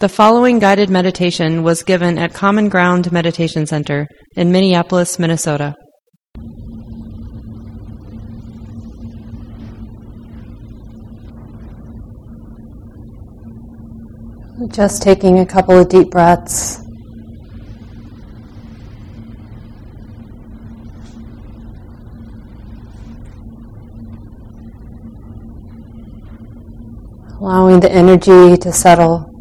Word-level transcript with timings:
The 0.00 0.08
following 0.08 0.60
guided 0.60 0.90
meditation 0.90 1.64
was 1.64 1.82
given 1.82 2.18
at 2.18 2.32
Common 2.32 2.68
Ground 2.68 3.10
Meditation 3.10 3.66
Center 3.66 4.06
in 4.36 4.52
Minneapolis, 4.52 5.18
Minnesota. 5.18 5.74
Just 14.68 15.02
taking 15.02 15.40
a 15.40 15.46
couple 15.46 15.76
of 15.76 15.88
deep 15.88 16.10
breaths. 16.10 16.78
Allowing 27.40 27.80
the 27.80 27.90
energy 27.90 28.56
to 28.58 28.72
settle. 28.72 29.37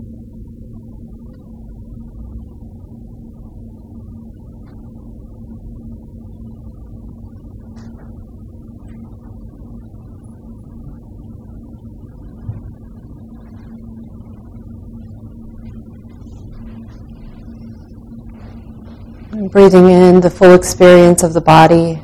Breathing 19.49 19.89
in 19.89 20.19
the 20.21 20.29
full 20.29 20.53
experience 20.53 21.23
of 21.23 21.33
the 21.33 21.41
body. 21.41 22.01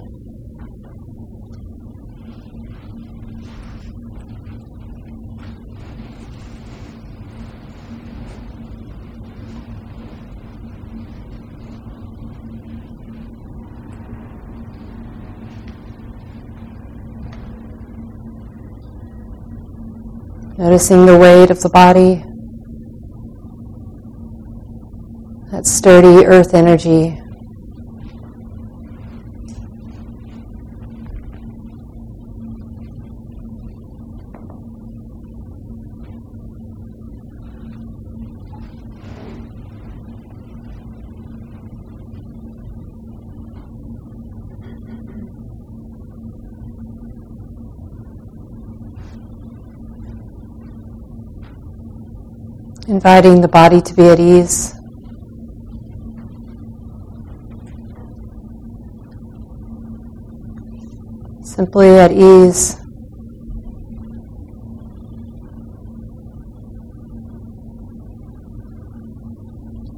Noticing 20.55 21.05
the 21.05 21.17
weight 21.17 21.51
of 21.51 21.61
the 21.61 21.69
body, 21.69 22.23
that 25.51 25.65
sturdy 25.65 26.25
earth 26.25 26.53
energy. 26.53 27.22
Inviting 53.05 53.41
the 53.41 53.49
body 53.49 53.81
to 53.81 53.93
be 53.95 54.07
at 54.07 54.17
ease. 54.17 54.73
Simply 61.43 61.99
at 61.99 62.13
ease. 62.13 62.77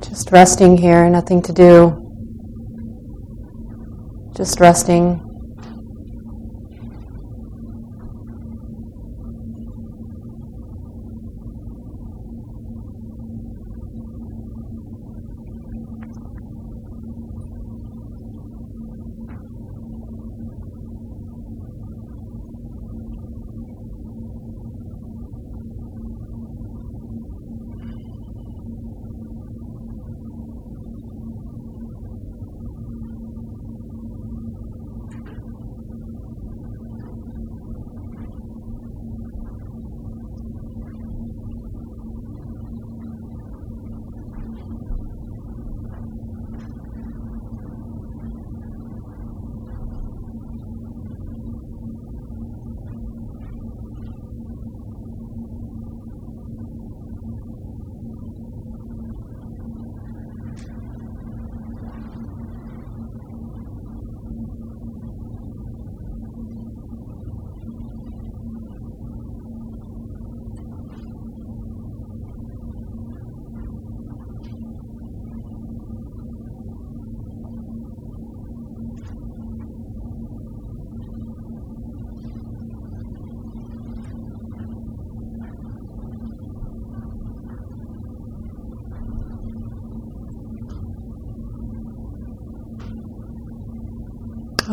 Just 0.01 0.31
resting 0.31 0.75
here, 0.75 1.07
nothing 1.07 1.43
to 1.43 1.53
do. 1.53 2.01
Just 4.35 4.59
resting. 4.59 5.24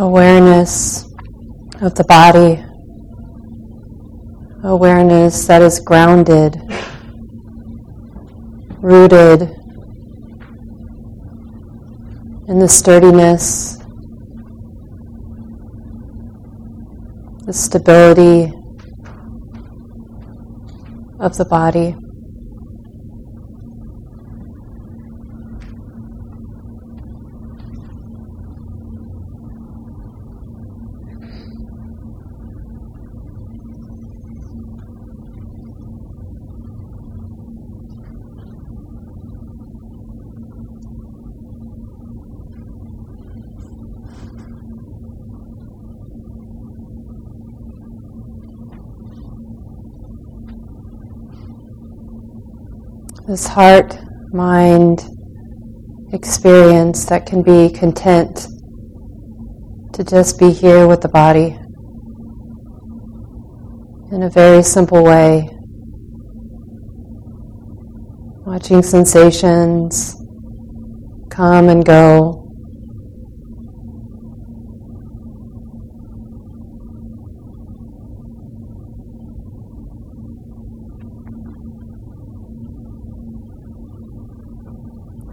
Awareness 0.03 1.05
of 1.81 1.95
the 1.95 2.03
body, 2.09 2.61
awareness 4.65 5.47
that 5.47 5.63
is 5.63 5.79
grounded, 5.79 6.57
rooted 8.81 9.43
in 12.49 12.59
the 12.59 12.69
sturdiness, 12.69 13.79
the 17.47 17.53
stability 17.53 18.53
of 21.21 21.37
the 21.37 21.45
body. 21.45 21.95
This 53.33 53.47
heart 53.47 53.99
mind 54.35 55.09
experience 56.13 57.07
that 57.07 57.25
can 57.25 57.43
be 57.43 57.71
content 57.71 58.47
to 59.95 60.05
just 60.05 60.39
be 60.39 60.51
here 60.51 60.87
with 60.87 61.01
the 61.01 61.09
body 61.09 61.57
in 64.15 64.23
a 64.23 64.29
very 64.29 64.63
simple 64.63 65.03
way. 65.03 65.49
Watching 68.45 68.83
sensations 68.83 70.15
come 71.31 71.71
and 71.71 71.83
go. 71.87 72.42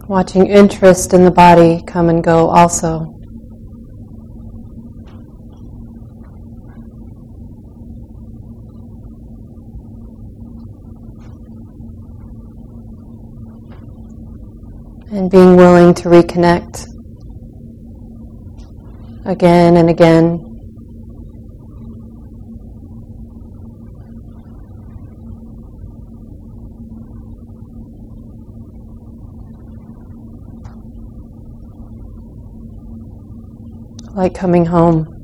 Watching 0.09 0.47
interest 0.47 1.13
in 1.13 1.23
the 1.23 1.29
body 1.29 1.83
come 1.85 2.09
and 2.09 2.23
go 2.23 2.50
also. 2.50 3.01
And 15.11 15.29
being 15.29 15.56
willing 15.56 15.94
to 15.94 16.09
reconnect 16.09 16.88
again 19.25 19.77
and 19.77 19.91
again 19.91 20.48
like 34.19 34.33
coming 34.36 34.66
home. 34.66 35.19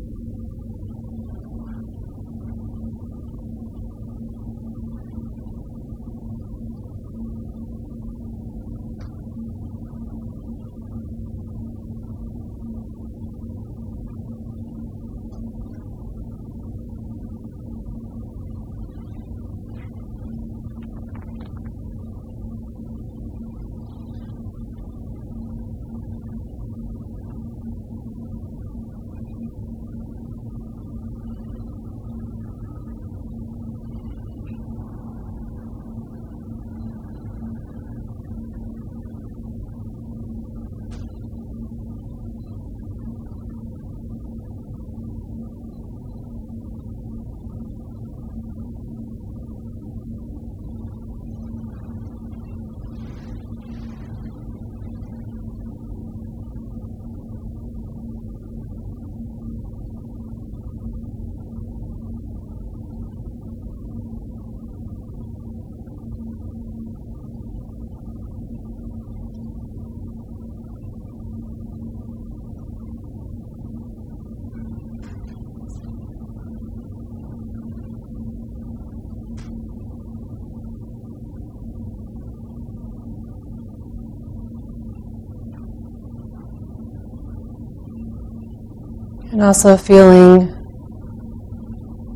And 89.36 89.44
also 89.44 89.76
feeling 89.76 90.48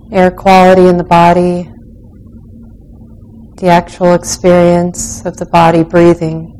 air 0.10 0.32
quality 0.32 0.88
in 0.88 0.96
the 0.96 1.04
body, 1.04 1.70
the 3.58 3.68
actual 3.68 4.14
experience 4.14 5.26
of 5.26 5.36
the 5.36 5.46
body 5.46 5.84
breathing. 5.84 6.56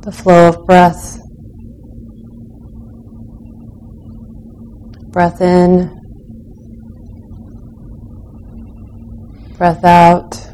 The 0.00 0.12
flow 0.12 0.48
of 0.48 0.64
breath. 0.64 1.20
Breath 5.12 5.42
in, 5.42 5.90
breath 9.58 9.84
out. 9.84 10.45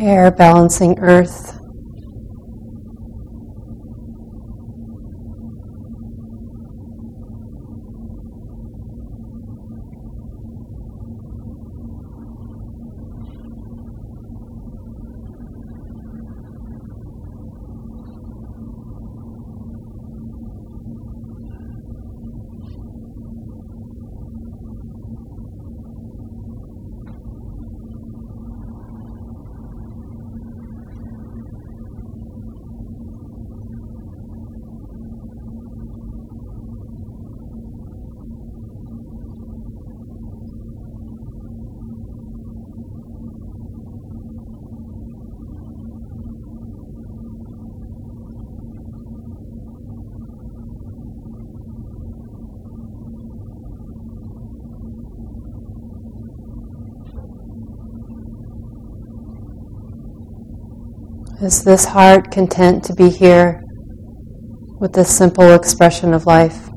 Air 0.00 0.30
balancing 0.30 0.98
earth. 1.00 1.49
Is 61.42 61.64
this 61.64 61.86
heart 61.86 62.30
content 62.30 62.84
to 62.84 62.94
be 62.94 63.08
here 63.08 63.62
with 64.78 64.92
this 64.92 65.16
simple 65.16 65.54
expression 65.54 66.12
of 66.12 66.26
life? 66.26 66.69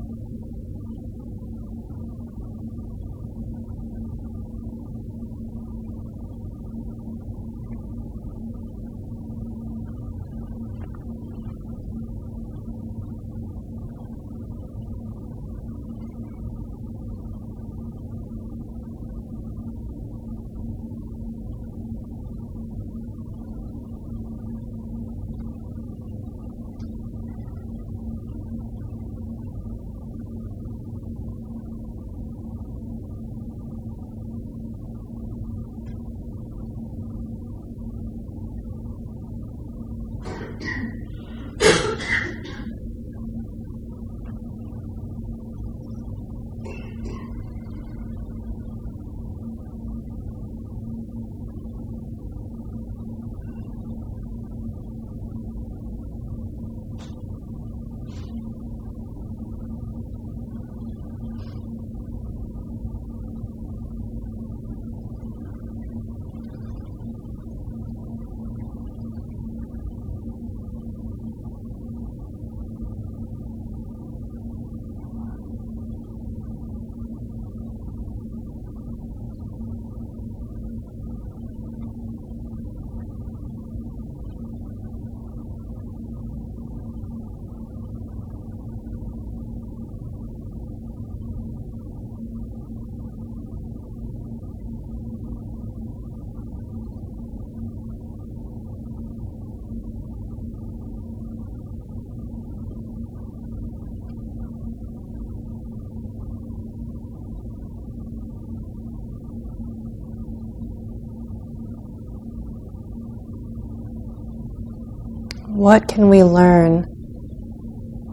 What 115.64 115.88
can 115.88 116.10
we 116.10 116.22
learn 116.22 116.84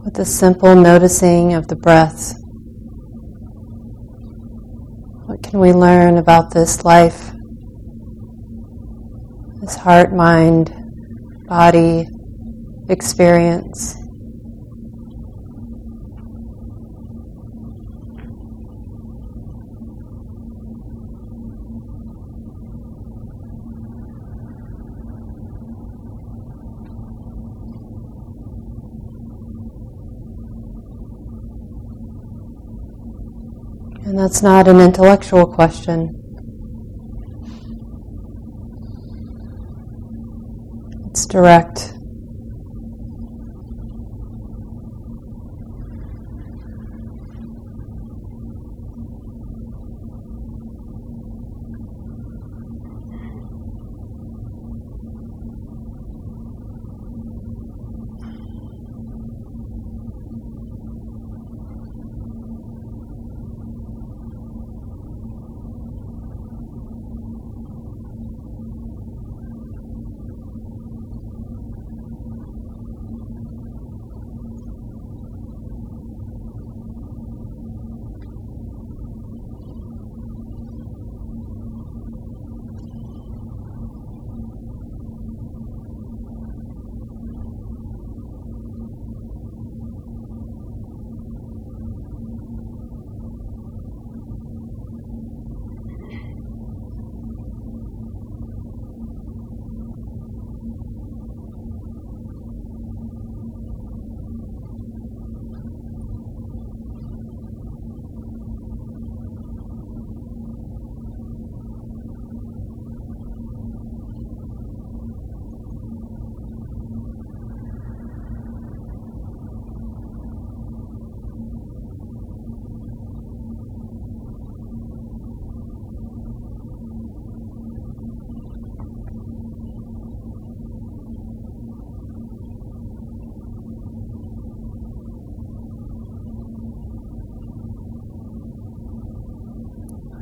with 0.05 0.13
the 0.13 0.23
simple 0.23 0.73
noticing 0.73 1.53
of 1.53 1.67
the 1.67 1.75
breath? 1.75 2.33
What 5.25 5.43
can 5.43 5.59
we 5.59 5.73
learn 5.73 6.17
about 6.17 6.53
this 6.53 6.85
life, 6.85 7.33
this 9.59 9.75
heart, 9.75 10.13
mind, 10.13 10.73
body 11.49 12.07
experience? 12.87 14.00
And 34.11 34.19
that's 34.19 34.41
not 34.43 34.67
an 34.67 34.81
intellectual 34.81 35.47
question. 35.47 36.09
It's 41.05 41.25
direct. 41.25 41.93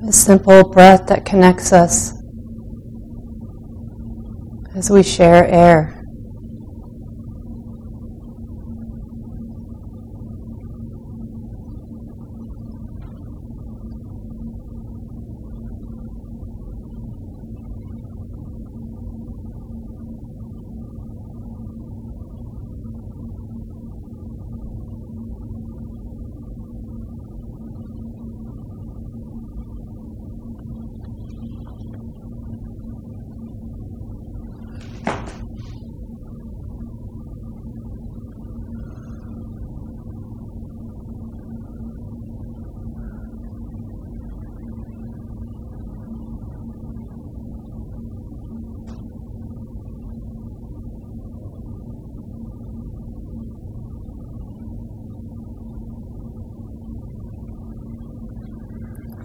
A 0.07 0.13
simple 0.13 0.69
breath 0.69 1.07
that 1.07 1.25
connects 1.25 1.73
us 1.73 2.13
as 4.75 4.89
we 4.89 5.03
share 5.03 5.45
air. 5.45 5.98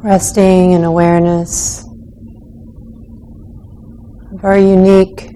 Resting 0.05 0.73
in 0.73 0.85
awareness 0.85 1.83
of 4.35 4.45
our 4.45 4.59
unique 4.59 5.31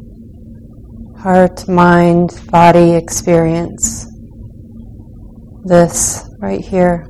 heart, 1.17 1.67
mind, 1.67 2.39
body 2.51 2.93
experience. 2.95 4.07
This 5.65 6.29
right 6.39 6.61
here. 6.61 7.07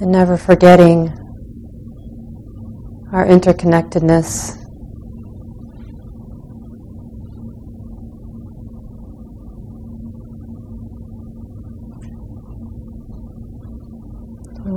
And 0.00 0.12
never 0.12 0.36
forgetting 0.36 1.08
our 3.14 3.24
interconnectedness 3.24 4.59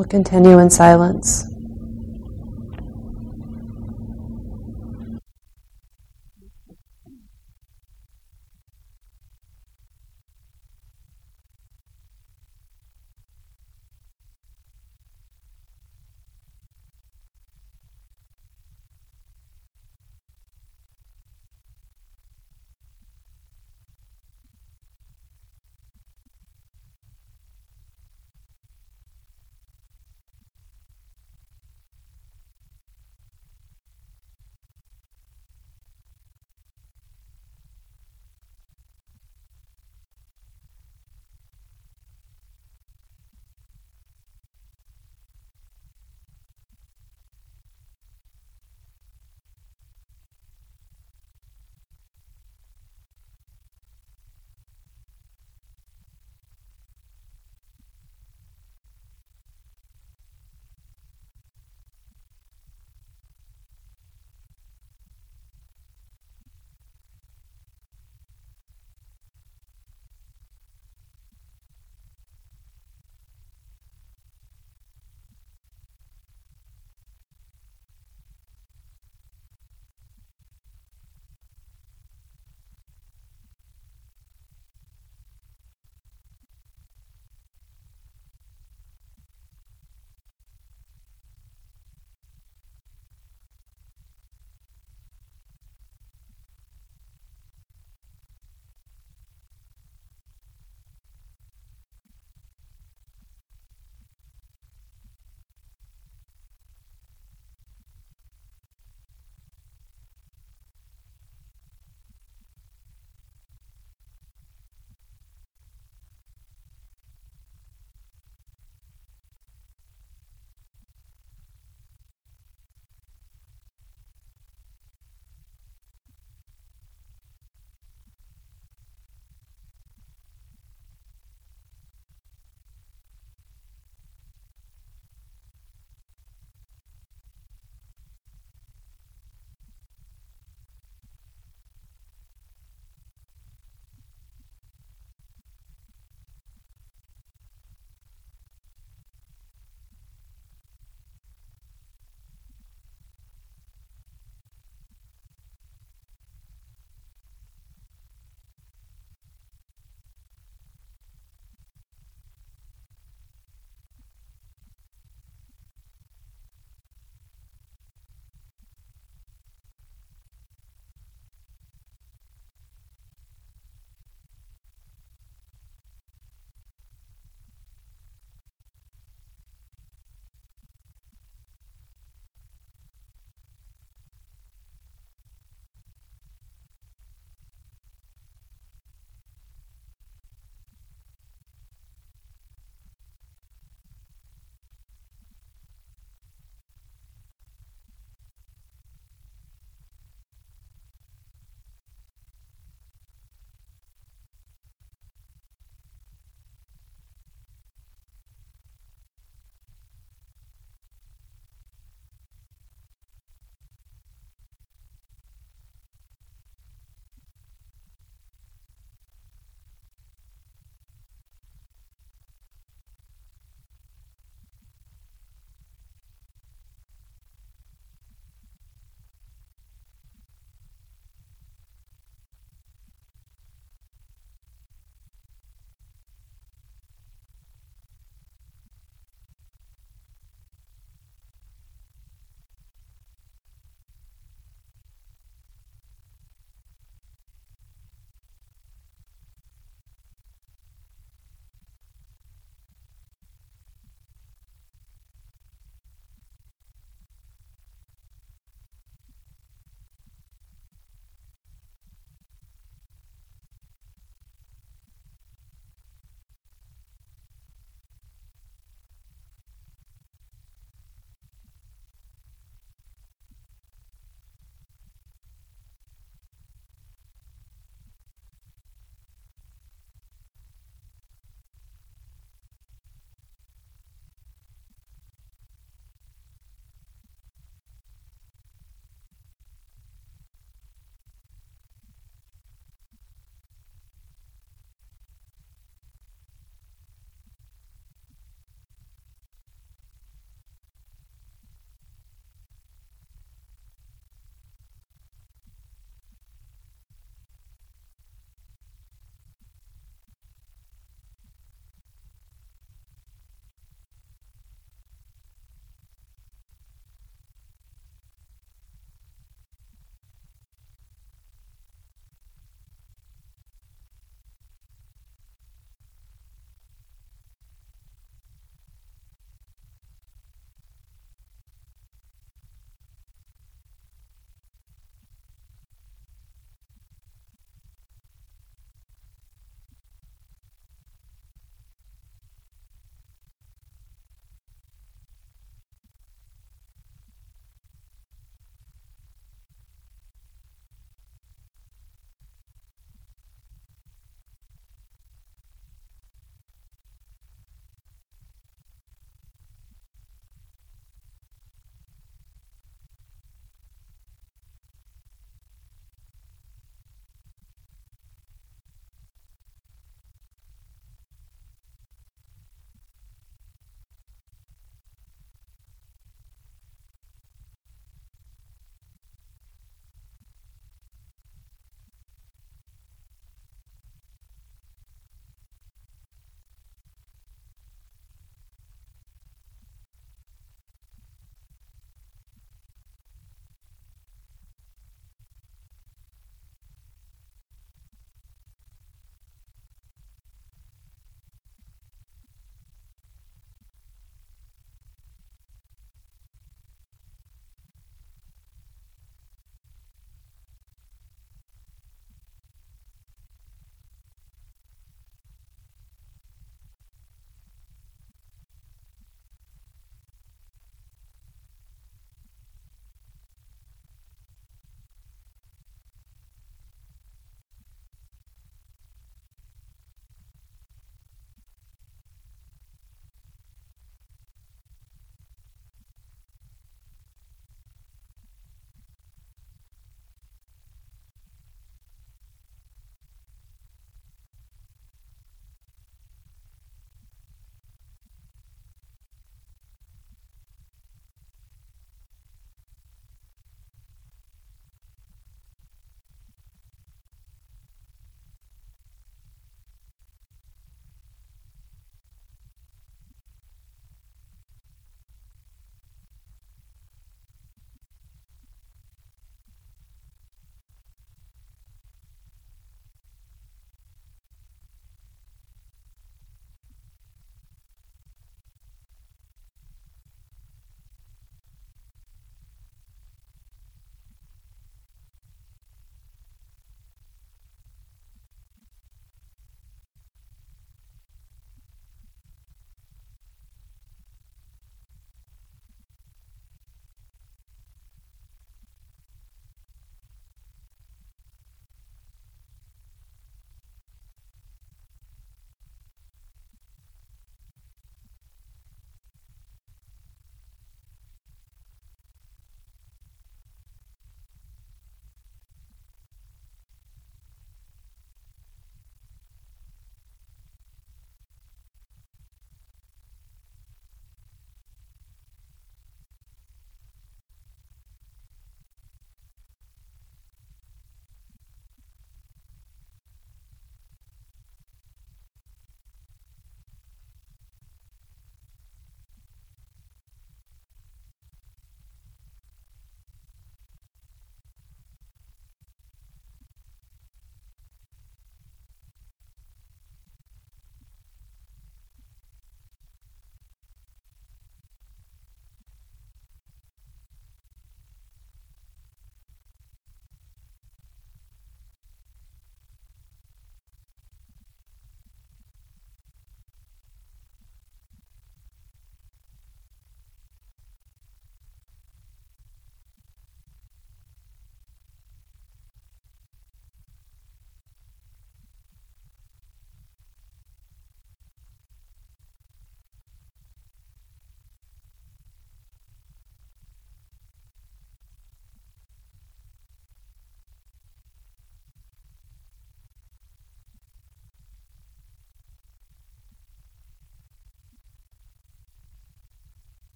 We'll 0.00 0.08
continue 0.08 0.58
in 0.60 0.70
silence. 0.70 1.49